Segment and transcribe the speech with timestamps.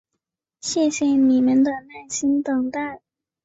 [0.61, 2.71] 谢谢你们的耐心等候！